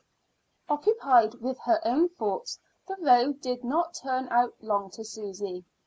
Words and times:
Occupied 0.67 1.35
with 1.35 1.59
her 1.59 1.79
own 1.85 2.09
thoughts, 2.09 2.57
the 2.87 2.97
road 3.01 3.39
did 3.39 3.63
not 3.63 3.93
turn 3.93 4.27
out 4.29 4.55
long 4.59 4.89
to 4.93 5.05
Susy. 5.05 5.63